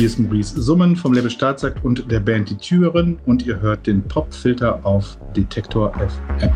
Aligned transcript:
Hier 0.00 0.06
ist 0.06 0.18
Maurice 0.18 0.62
Summen 0.62 0.96
vom 0.96 1.12
Label 1.12 1.28
Staatsakt 1.28 1.84
und 1.84 2.10
der 2.10 2.20
Band 2.20 2.48
Die 2.48 2.56
Türerin 2.56 3.18
und 3.26 3.44
ihr 3.44 3.60
hört 3.60 3.86
den 3.86 4.02
Popfilter 4.02 4.80
auf 4.82 5.18
Detektor 5.36 5.92
FM. 5.92 6.50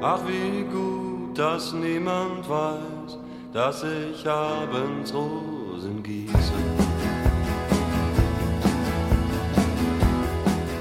Ach, 0.00 0.20
wie 0.28 0.62
gut, 0.70 1.36
dass 1.36 1.72
niemand 1.72 2.48
weiß, 2.48 3.18
dass 3.52 3.82
ich 3.82 4.28
abends 4.28 5.12
Rosen 5.12 6.04
gieße. 6.04 6.59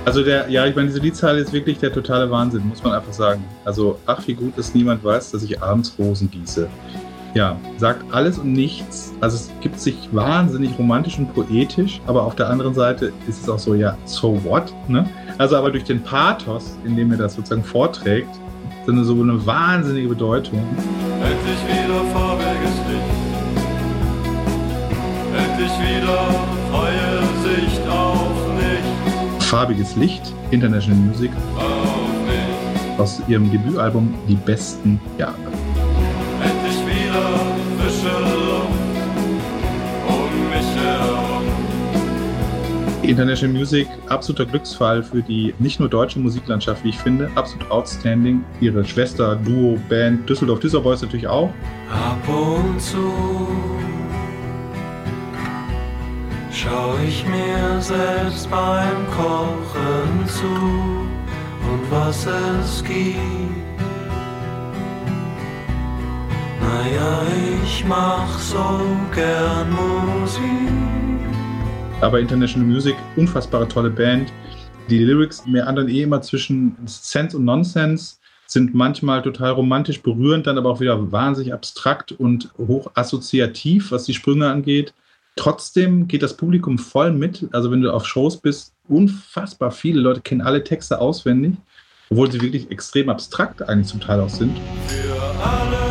Also 0.06 0.24
der, 0.24 0.50
ja, 0.50 0.66
ich 0.66 0.76
meine, 0.76 0.88
diese 0.88 1.00
Liedzeile 1.00 1.39
ist 1.39 1.54
wirklich 1.54 1.78
der 1.78 1.92
totale 1.92 2.30
Wahnsinn, 2.32 2.68
muss 2.68 2.84
man 2.84 2.94
einfach 2.94 3.14
sagen. 3.14 3.44
Also, 3.66 4.00
ach, 4.06 4.26
wie 4.28 4.34
gut, 4.34 4.57
dass 4.57 4.74
niemand 4.74 5.04
weiß, 5.04 5.32
dass 5.32 5.44
ich 5.44 5.62
abends 5.62 5.94
Rosen 6.00 6.32
gieße. 6.32 6.68
Ja, 7.36 7.57
sagt 7.78 8.12
alles 8.12 8.40
und 8.40 8.54
nichts. 8.54 9.14
Also 9.21 9.36
es 9.36 9.52
gibt 9.62 9.80
sich 9.80 10.10
wahnsinnig 10.12 10.71
romantisch 10.80 11.20
und 11.20 11.32
poetisch, 11.34 12.02
aber 12.07 12.24
auf 12.24 12.36
der 12.36 12.50
anderen 12.50 12.74
Seite 12.74 13.14
ist 13.28 13.43
es 13.43 13.50
auch 13.50 13.60
so, 13.60 13.76
ja, 13.76 13.96
so 14.06 14.43
what? 14.43 14.74
Ne? 14.88 15.07
Also 15.38 15.56
aber 15.56 15.70
durch 15.70 15.84
den 15.84 16.02
Pathos, 16.02 16.76
in 16.86 16.96
dem 16.96 17.12
er 17.12 17.18
das 17.18 17.36
sozusagen 17.36 17.64
vorträgt, 17.64 18.29
sind 18.88 19.04
so 19.04 19.14
eine 19.14 19.46
wahnsinnige 19.46 20.07
Bedeutung. 20.07 20.57
Endlich 21.21 21.84
wieder 21.86 22.04
farbiges 22.12 22.76
Licht. 22.90 23.04
Endlich 25.38 25.71
wieder 25.79 26.59
Farbiges 29.50 29.96
Licht, 29.96 30.21
International 30.52 31.00
Music, 31.00 31.32
aus 33.00 33.20
ihrem 33.28 33.50
Debütalbum 33.50 34.14
Die 34.28 34.36
besten 34.36 35.02
Jahre. 35.18 35.34
Endlich 36.44 36.78
wieder 36.86 37.40
frische 37.80 38.14
Luft 38.20 38.70
um 40.08 40.50
mich 40.52 40.84
herum. 40.84 41.44
International 43.02 43.58
Music, 43.58 43.88
absoluter 44.10 44.46
Glücksfall 44.46 45.02
für 45.02 45.23
die 45.23 45.56
nicht 45.58 45.80
nur 45.80 45.90
deutsche 45.90 46.20
Musiklandschaft, 46.20 46.84
wie 46.84 46.90
ich 46.90 47.00
finde, 47.00 47.32
absolut 47.34 47.72
outstanding. 47.72 48.44
Ihre 48.62 48.86
Schwester, 48.86 49.36
Duo, 49.36 49.80
Band, 49.90 50.30
Düsseldorf, 50.30 50.60
Düsseldorf 50.60 51.02
natürlich 51.02 51.26
auch. 51.26 51.50
Ab 51.92 52.20
und 52.28 52.80
zu 52.80 53.00
schau 56.60 56.98
ich 57.08 57.26
mir 57.26 57.82
selbst 57.82 58.50
beim 58.50 59.08
Kochen 59.12 60.28
zu 60.28 60.54
und 61.72 61.84
was 61.90 62.26
es 62.26 62.84
gibt. 62.84 63.18
Naja, 66.62 67.22
ich 67.64 67.86
mach 67.88 68.38
so 68.40 68.82
gern 69.16 69.72
Musik. 69.72 70.44
Aber 72.02 72.20
International 72.20 72.68
Music, 72.68 72.96
unfassbare 73.16 73.68
tolle 73.68 73.90
Band. 73.90 74.32
Die 74.90 75.00
Lyrics 75.00 75.46
meandern 75.46 75.88
eh 75.88 76.04
immer 76.04 76.22
zwischen 76.22 76.76
Sense 76.86 77.38
und 77.38 77.46
Nonsense, 77.46 78.16
sind 78.48 78.73
manchmal 78.73 79.22
total 79.22 79.52
romantisch 79.52 80.02
berührend, 80.02 80.48
dann 80.48 80.58
aber 80.58 80.72
auch 80.72 80.80
wieder 80.80 81.12
wahnsinnig 81.12 81.54
abstrakt 81.54 82.12
und 82.12 82.50
hoch 82.58 82.90
assoziativ, 82.96 83.92
was 83.92 84.06
die 84.06 84.16
Sprünge 84.16 84.50
angeht. 84.50 84.94
Trotzdem 85.40 86.09
geht 86.09 86.22
das 86.22 86.36
Publikum 86.36 86.78
voll 86.78 87.14
mit. 87.14 87.48
Also 87.54 87.72
wenn 87.72 87.82
du 87.82 87.94
auf 87.94 88.06
Shows 88.06 88.36
bist, 88.36 88.73
unfassbar 88.90 89.72
viele 89.72 90.02
Leute 90.02 90.20
kennen 90.20 90.42
alle 90.42 90.66
Texte 90.66 91.00
auswendig, 91.00 91.54
obwohl 92.09 92.30
sie 92.30 92.42
wirklich 92.42 92.70
extrem 92.72 93.08
abstrakt 93.08 93.62
eigentlich 93.62 93.88
zum 93.88 94.02
Teil 94.02 94.20
auch 94.20 94.28
sind. 94.28 94.60
Für 94.88 95.22
alles 95.42 95.89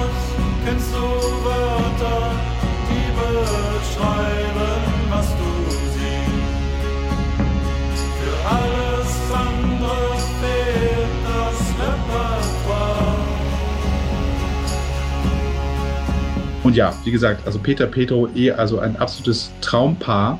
ja, 16.78 16.94
wie 17.03 17.11
gesagt, 17.11 17.44
also 17.44 17.59
Peter 17.59 17.87
Petro 17.87 18.28
eh 18.37 18.53
also 18.53 18.78
ein 18.78 18.97
absolutes 18.97 19.50
Traumpaar, 19.61 20.39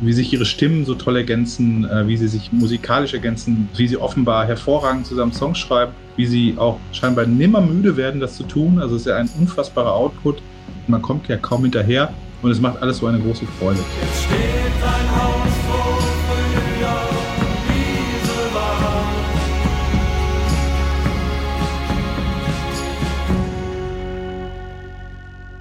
wie 0.00 0.12
sich 0.12 0.32
ihre 0.32 0.44
Stimmen 0.44 0.84
so 0.84 0.94
toll 0.94 1.16
ergänzen, 1.16 1.84
äh, 1.84 2.06
wie 2.06 2.16
sie 2.16 2.28
sich 2.28 2.52
musikalisch 2.52 3.12
ergänzen, 3.12 3.68
wie 3.74 3.88
sie 3.88 3.96
offenbar 3.96 4.46
hervorragend 4.46 5.04
zusammen 5.04 5.32
Songs 5.32 5.58
schreiben, 5.58 5.92
wie 6.14 6.26
sie 6.26 6.54
auch 6.58 6.78
scheinbar 6.92 7.26
nimmer 7.26 7.60
müde 7.60 7.96
werden, 7.96 8.20
das 8.20 8.36
zu 8.36 8.44
tun. 8.44 8.78
Also 8.78 8.94
es 8.94 9.02
ist 9.02 9.08
ja 9.08 9.16
ein 9.16 9.28
unfassbarer 9.36 9.92
Output. 9.92 10.42
Man 10.86 11.02
kommt 11.02 11.26
ja 11.26 11.36
kaum 11.38 11.62
hinterher 11.62 12.14
und 12.40 12.52
es 12.52 12.60
macht 12.60 12.80
alles 12.80 12.98
so 12.98 13.06
eine 13.08 13.18
große 13.18 13.44
Freude. 13.58 13.80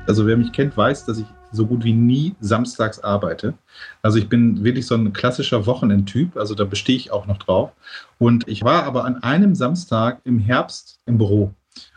Also 0.07 0.27
wer 0.27 0.37
mich 0.37 0.51
kennt, 0.51 0.75
weiß, 0.75 1.05
dass 1.05 1.19
ich 1.19 1.25
so 1.51 1.65
gut 1.65 1.83
wie 1.83 1.93
nie 1.93 2.35
samstags 2.41 2.99
arbeite. 2.99 3.53
Also 4.01 4.17
ich 4.17 4.27
bin 4.27 4.63
wirklich 4.63 4.85
so 4.85 4.95
ein 4.95 5.13
klassischer 5.13 5.65
Wochenendtyp, 5.65 6.35
also 6.35 6.55
da 6.55 6.65
bestehe 6.65 6.95
ich 6.95 7.11
auch 7.11 7.27
noch 7.27 7.37
drauf. 7.37 7.71
Und 8.17 8.47
ich 8.47 8.63
war 8.63 8.83
aber 8.83 9.05
an 9.05 9.23
einem 9.23 9.55
Samstag 9.55 10.19
im 10.25 10.39
Herbst 10.39 10.99
im 11.05 11.17
Büro 11.17 11.53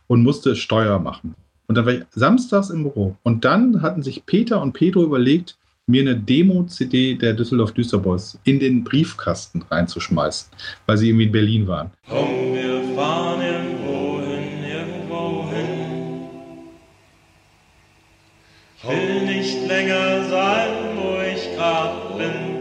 und 0.06 0.22
musste 0.22 0.54
Steuer 0.54 0.98
machen. 0.98 1.34
Und 1.66 1.74
dann 1.74 1.86
war 1.86 1.94
ich 1.94 2.04
samstags 2.10 2.70
im 2.70 2.84
Büro. 2.84 3.16
Und 3.24 3.44
dann 3.44 3.82
hatten 3.82 4.02
sich 4.02 4.24
Peter 4.24 4.60
und 4.62 4.72
Pedro 4.72 5.02
überlegt, 5.02 5.56
mir 5.88 6.02
eine 6.02 6.16
Demo-CD 6.16 7.14
der 7.14 7.32
Düsseldorf 7.32 7.72
Düsterboys 7.72 8.38
in 8.44 8.58
den 8.58 8.82
Briefkasten 8.82 9.62
reinzuschmeißen, 9.70 10.48
weil 10.86 10.98
sie 10.98 11.08
irgendwie 11.08 11.26
in 11.26 11.32
Berlin 11.32 11.66
waren. 11.68 11.90
Komm, 12.08 12.54
wir 12.54 12.82
fahren 12.96 13.40
irgendwo 13.40 13.85
Will 18.88 19.26
nicht 19.26 19.66
länger 19.66 20.24
sein, 20.28 20.96
wo 20.96 21.20
ich 21.22 21.56
grad 21.56 22.16
bin. 22.18 22.56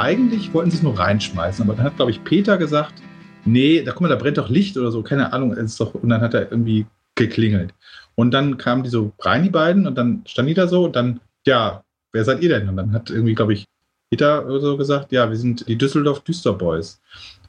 eigentlich 0.00 0.52
wollten 0.54 0.70
sie 0.70 0.78
es 0.78 0.82
nur 0.82 0.98
reinschmeißen, 0.98 1.62
aber 1.62 1.76
dann 1.76 1.84
hat, 1.84 1.96
glaube 1.96 2.10
ich, 2.10 2.24
Peter 2.24 2.56
gesagt, 2.56 3.02
nee, 3.44 3.82
da 3.82 3.92
guck 3.92 4.02
mal, 4.02 4.08
da 4.08 4.16
brennt 4.16 4.38
doch 4.38 4.48
Licht 4.48 4.76
oder 4.78 4.90
so, 4.90 5.02
keine 5.02 5.32
Ahnung, 5.32 5.52
ist 5.52 5.78
doch, 5.78 5.94
und 5.94 6.08
dann 6.08 6.22
hat 6.22 6.32
er 6.32 6.50
irgendwie 6.50 6.86
geklingelt. 7.16 7.74
Und 8.14 8.32
dann 8.32 8.56
kamen 8.56 8.82
die 8.82 8.88
so 8.88 9.12
rein, 9.20 9.42
die 9.42 9.50
beiden, 9.50 9.86
und 9.86 9.96
dann 9.96 10.22
stand 10.26 10.48
die 10.48 10.54
da 10.54 10.68
so, 10.68 10.84
und 10.84 10.96
dann, 10.96 11.20
ja, 11.46 11.84
wer 12.12 12.24
seid 12.24 12.42
ihr 12.42 12.48
denn? 12.48 12.68
Und 12.68 12.76
dann 12.76 12.92
hat 12.92 13.10
irgendwie, 13.10 13.34
glaube 13.34 13.52
ich, 13.52 13.66
Peter 14.10 14.44
so 14.60 14.76
gesagt, 14.76 15.12
ja, 15.12 15.28
wir 15.28 15.36
sind 15.36 15.68
die 15.68 15.76
Düsseldorf 15.76 16.20
Düsterboys. 16.20 17.00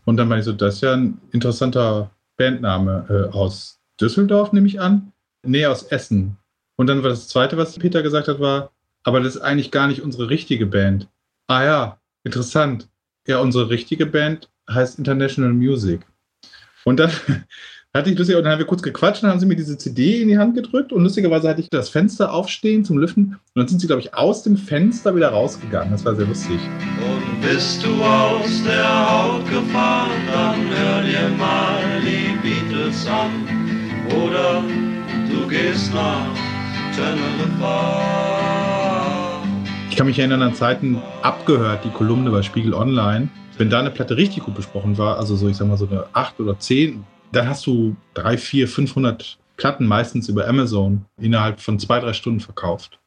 Und 0.06 0.18
dann 0.18 0.28
meine 0.28 0.40
ich 0.40 0.46
so, 0.46 0.52
das 0.52 0.76
ist 0.76 0.82
ja 0.82 0.94
ein 0.94 1.20
interessanter 1.32 2.12
Bandname 2.38 3.06
äh, 3.10 3.36
aus 3.36 3.81
Düsseldorf, 4.02 4.52
nehme 4.52 4.68
ich 4.68 4.82
an. 4.82 5.12
Nee, 5.46 5.66
aus 5.66 5.84
Essen. 5.84 6.38
Und 6.76 6.88
dann 6.88 7.04
war 7.04 7.10
das 7.10 7.28
Zweite, 7.28 7.58
was 7.58 7.78
Peter 7.78 8.02
gesagt 8.02 8.28
hat, 8.28 8.40
war, 8.40 8.72
aber 9.04 9.20
das 9.20 9.36
ist 9.36 9.42
eigentlich 9.42 9.72
gar 9.72 9.88
nicht 9.88 10.02
unsere 10.02 10.30
richtige 10.30 10.66
Band. 10.66 11.08
Ah 11.48 11.64
ja, 11.64 12.00
interessant. 12.24 12.88
Ja, 13.28 13.40
unsere 13.40 13.70
richtige 13.70 14.06
Band 14.06 14.50
heißt 14.70 14.98
International 14.98 15.54
Music. 15.54 16.02
Und 16.86 17.00
dann 17.00 17.12
hatte 17.94 18.10
ich 18.10 18.18
lustig, 18.18 18.36
und 18.36 18.44
dann 18.44 18.54
haben 18.54 18.60
wir 18.60 18.66
kurz 18.66 18.82
gequatscht, 18.82 19.24
dann 19.24 19.32
haben 19.32 19.40
sie 19.40 19.46
mir 19.46 19.56
diese 19.56 19.78
CD 19.78 20.22
in 20.22 20.30
die 20.30 20.38
Hand 20.38 20.56
gedrückt 20.56 20.92
und 20.94 21.04
lustigerweise 21.04 21.50
hatte 21.50 21.62
ich 21.62 21.70
das 21.70 21.90
Fenster 21.90 22.34
aufstehen 22.34 22.86
zum 22.86 22.98
Lüften 22.98 23.24
und 23.26 23.40
dann 23.56 23.68
sind 23.68 23.80
sie, 23.80 23.88
glaube 23.88 24.02
ich, 24.02 24.14
aus 24.14 24.44
dem 24.44 24.58
Fenster 24.58 25.16
wieder 25.16 25.30
rausgegangen. 25.30 25.92
Das 25.92 26.06
war 26.06 26.16
sehr 26.16 26.26
lustig. 26.26 26.60
Und 27.00 27.42
bist 27.42 27.84
du 27.84 27.90
aus 28.04 28.64
der 28.64 29.12
Haut 29.12 29.46
gefahren, 29.50 30.12
dann 30.32 30.70
hör 30.70 31.04
dir 31.04 31.30
mal 31.38 32.02
die 32.02 32.48
Beatles 32.48 33.06
an. 33.08 33.71
Oder 34.14 34.62
du 35.30 35.48
gehst 35.48 35.94
nach 35.94 36.28
Teneriffa. 36.94 38.42
Ich 39.90 39.96
kann 39.96 40.08
mich 40.08 40.20
erinnern 40.20 40.42
an 40.42 40.54
Zeiten 40.54 41.02
abgehört, 41.22 41.86
die 41.86 41.90
Kolumne 41.90 42.30
bei 42.32 42.42
Spiegel 42.42 42.74
Online. 42.74 43.30
Wenn 43.58 43.70
da 43.70 43.80
eine 43.80 43.92
Platte 43.92 44.18
richtig 44.18 44.44
gut 44.44 44.56
besprochen 44.56 44.98
war, 44.98 45.18
also 45.18 45.36
so, 45.36 45.48
ich 45.48 45.56
sag 45.56 45.68
mal, 45.68 45.78
so 45.78 45.88
eine 45.88 46.06
8 46.14 46.40
oder 46.40 46.60
10, 46.60 47.06
dann 47.32 47.48
hast 47.48 47.66
du 47.66 47.96
3, 48.16 48.38
4, 48.38 48.68
500 48.68 49.38
Platten 49.56 49.86
meistens 49.86 50.28
über 50.28 50.48
Amazon 50.48 51.06
innerhalb 51.20 51.62
von 51.62 51.80
zwei, 51.80 52.00
drei 52.00 52.14
Stunden 52.14 52.40
verkauft. 52.40 53.00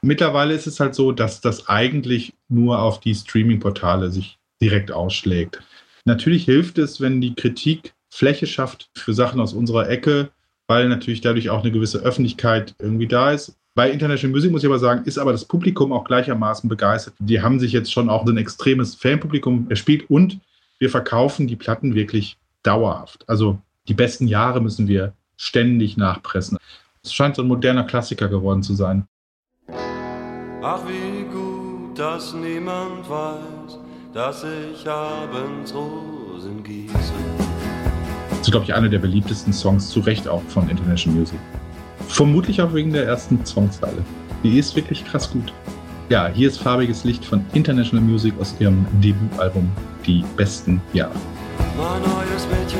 Mittlerweile 0.00 0.54
ist 0.54 0.66
es 0.66 0.80
halt 0.80 0.94
so, 0.94 1.12
dass 1.12 1.40
das 1.40 1.68
eigentlich 1.68 2.32
nur 2.48 2.78
auf 2.78 3.00
die 3.00 3.14
Streaming-Portale 3.14 4.10
sich 4.10 4.38
direkt 4.62 4.92
ausschlägt. 4.92 5.60
Natürlich 6.04 6.44
hilft 6.44 6.78
es, 6.78 7.00
wenn 7.00 7.20
die 7.20 7.34
Kritik 7.34 7.94
Fläche 8.08 8.46
schafft 8.46 8.88
für 8.96 9.12
Sachen 9.12 9.40
aus 9.40 9.52
unserer 9.52 9.90
Ecke, 9.90 10.30
weil 10.66 10.88
natürlich 10.88 11.20
dadurch 11.20 11.50
auch 11.50 11.62
eine 11.62 11.72
gewisse 11.72 11.98
Öffentlichkeit 11.98 12.74
irgendwie 12.78 13.06
da 13.06 13.32
ist. 13.32 13.56
Bei 13.74 13.90
International 13.90 14.32
Music 14.32 14.50
muss 14.50 14.62
ich 14.62 14.68
aber 14.68 14.78
sagen, 14.78 15.04
ist 15.04 15.18
aber 15.18 15.32
das 15.32 15.44
Publikum 15.44 15.92
auch 15.92 16.04
gleichermaßen 16.04 16.68
begeistert. 16.68 17.14
Die 17.18 17.42
haben 17.42 17.60
sich 17.60 17.72
jetzt 17.72 17.92
schon 17.92 18.08
auch 18.08 18.26
ein 18.26 18.38
extremes 18.38 18.94
Fanpublikum 18.94 19.66
erspielt 19.68 20.08
und 20.08 20.38
wir 20.78 20.88
verkaufen 20.90 21.46
die 21.46 21.56
Platten 21.56 21.94
wirklich 21.94 22.38
dauerhaft. 22.62 23.28
Also 23.28 23.58
die 23.88 23.94
besten 23.94 24.28
Jahre 24.28 24.60
müssen 24.60 24.88
wir 24.88 25.12
ständig 25.36 25.96
nachpressen. 25.96 26.58
Es 27.02 27.12
scheint 27.12 27.36
so 27.36 27.42
ein 27.42 27.48
moderner 27.48 27.84
Klassiker 27.84 28.28
geworden 28.28 28.62
zu 28.62 28.74
sein. 28.74 29.06
Ach, 30.62 30.80
wie 30.88 31.24
gut, 31.30 31.98
dass 31.98 32.34
niemand 32.34 33.08
weiß, 33.08 33.78
dass 34.12 34.44
ich 34.44 34.88
abends 34.88 35.72
Rosen 35.74 36.64
gieße. 36.64 37.45
Ist, 38.46 38.52
glaube 38.52 38.64
ich, 38.64 38.74
einer 38.74 38.88
der 38.88 39.00
beliebtesten 39.00 39.52
Songs, 39.52 39.88
zu 39.88 39.98
Recht 39.98 40.28
auch 40.28 40.40
von 40.46 40.70
International 40.70 41.18
Music. 41.18 41.40
Vermutlich 42.06 42.62
auch 42.62 42.72
wegen 42.72 42.92
der 42.92 43.04
ersten 43.04 43.44
Songzeile. 43.44 44.04
Die 44.44 44.56
ist 44.56 44.76
wirklich 44.76 45.04
krass 45.04 45.28
gut. 45.28 45.52
Ja, 46.10 46.28
hier 46.28 46.46
ist 46.46 46.58
farbiges 46.58 47.02
Licht 47.02 47.24
von 47.24 47.44
International 47.54 48.06
Music 48.06 48.34
aus 48.38 48.54
ihrem 48.60 48.86
Debütalbum 49.02 49.68
Die 50.06 50.24
besten 50.36 50.80
Jahre. 50.92 51.10
Mein 51.76 52.00
neues 52.02 52.46
Mädchen 52.46 52.78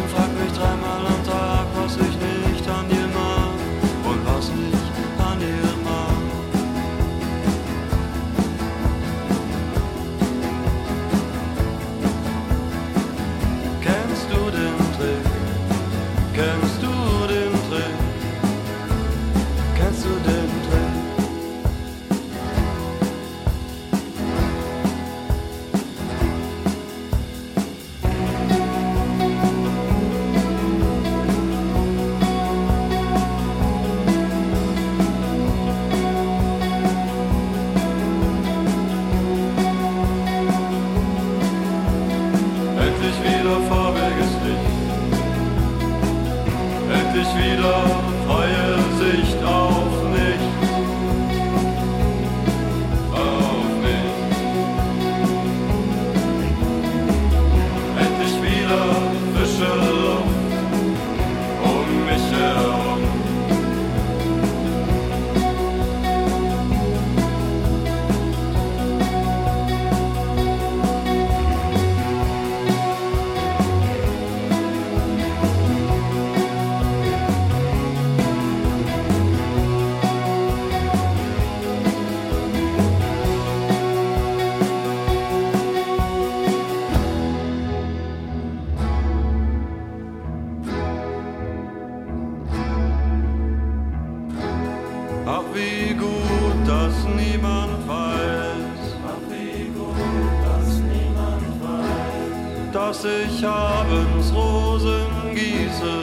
wie 95.87 95.95
gut, 95.95 96.67
dass 96.67 96.95
niemand 97.05 97.87
weiß. 97.87 98.83
Ach 99.07 99.23
wie 99.31 99.69
gut, 99.69 99.97
dass 100.45 100.79
niemand 100.79 101.47
weiß. 101.63 102.73
Dass 102.73 103.05
ich 103.05 103.47
abends 103.47 104.33
Rosen 104.35 105.07
gieße. 105.35 105.97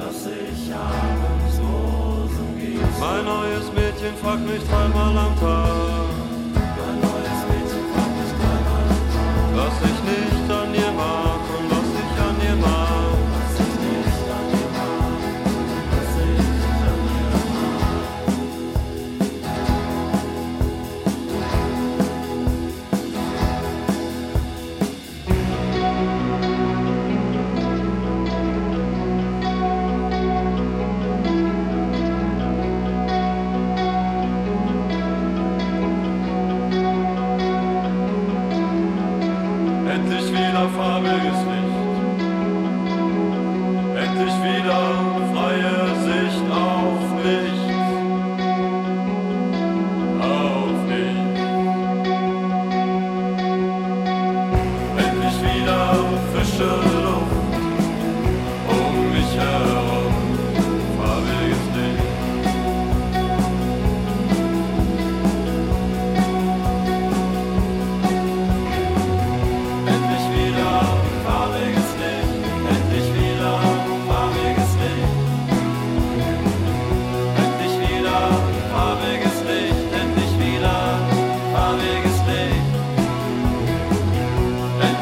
Dass 0.00 0.26
ich 0.26 0.74
abends 0.74 1.56
Rosen 1.60 2.58
gieße. 2.58 3.00
Mein 3.00 3.24
neues 3.24 3.72
Mädchen 3.72 4.14
fragt 4.20 4.44
mich 4.46 4.62
dreimal 4.68 5.16
am 5.16 5.38
Tag. 5.38 6.17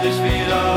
Endlich 0.06 0.22
wieder 0.22 0.75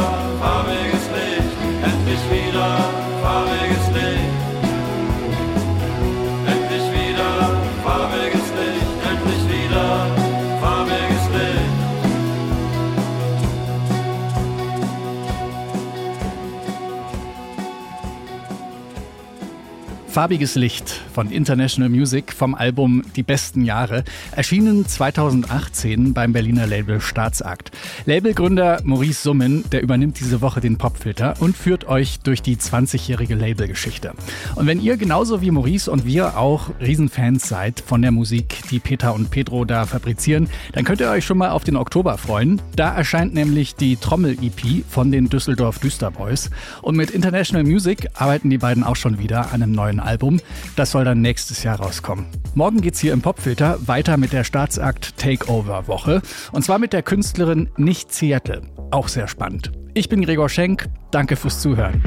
Farbiges 20.10 20.56
Licht 20.56 21.02
von 21.14 21.30
International 21.30 21.88
Music 21.88 22.34
vom 22.34 22.56
Album 22.56 23.04
Die 23.16 23.22
besten 23.22 23.64
Jahre, 23.64 24.04
erschienen 24.32 24.88
2018 24.88 26.16
beim 26.16 26.34
Berliner 26.34 26.66
Label 26.66 27.00
Staatsakt. 27.00 27.70
Labelgründer 28.08 28.82
Maurice 28.84 29.22
Summen, 29.22 29.64
der 29.72 29.84
übernimmt 29.84 30.20
diese 30.20 30.42
Woche 30.42 30.62
den 30.62 30.80
Popfilter 30.80 31.36
und 31.40 31.56
führt 31.56 31.88
euch 31.88 32.22
durch 32.22 32.42
die 32.42 32.56
20-jährige 32.56 33.36
Labelgeschichte. 33.36 34.14
Und 34.56 34.66
wenn 34.66 34.82
ihr 34.82 34.98
genauso 34.98 35.42
wie 35.42 35.52
Maurice 35.52 35.92
und 35.92 36.08
wir 36.08 36.40
auch 36.40 36.72
Riesenfans 36.82 37.48
seid 37.48 37.80
von 37.80 38.02
der 38.02 38.12
Musik, 38.12 38.64
die 38.72 38.80
Peter 38.80 39.14
und 39.14 39.30
Pedro 39.30 39.64
da 39.64 39.86
fabrizieren, 39.86 40.50
dann 40.74 40.86
könnt 40.86 41.02
ihr 41.02 41.12
euch 41.12 41.26
schon 41.26 41.38
mal 41.38 41.52
auf 41.52 41.64
den 41.64 41.76
Oktober 41.76 42.18
freuen. 42.18 42.60
Da 42.76 42.90
erscheint 42.96 43.36
nämlich 43.36 43.76
die 43.76 43.96
Trommel-EP 43.96 44.84
von 44.90 45.12
den 45.12 45.30
Düsseldorf 45.30 45.78
Düsterboys. 45.78 46.50
Und 46.82 46.98
mit 46.98 47.12
International 47.12 47.64
Music 47.64 48.08
arbeiten 48.16 48.50
die 48.50 48.58
beiden 48.58 48.84
auch 48.84 48.96
schon 48.96 49.20
wieder 49.20 49.52
an 49.54 49.62
einem 49.62 49.74
neuen 49.74 50.00
Album. 50.10 50.42
Das 50.76 50.92
soll 50.92 51.06
dann 51.06 51.22
nächstes 51.22 51.64
Jahr 51.64 51.80
rauskommen. 51.80 52.26
Morgen 52.56 52.82
geht's 52.82 53.00
hier 53.00 53.14
im 53.14 53.22
Popfilter 53.22 53.78
weiter 53.88 54.18
mit 54.18 54.34
der 54.34 54.44
Staatsakt 54.44 55.18
Takeover 55.18 55.88
Woche. 55.88 56.22
Und 56.52 56.64
zwar 56.64 56.80
mit 56.80 56.94
der 56.94 57.04
Künstlerin 57.04 57.70
Nicht 57.78 58.12
Seattle. 58.12 58.64
Auch 58.92 59.08
sehr 59.08 59.28
spannend. 59.28 59.72
Ich 59.94 60.10
bin 60.10 60.24
Gregor 60.24 60.50
Schenk. 60.50 60.90
Danke 61.12 61.36
fürs 61.36 61.62
Zuhören. 61.62 62.04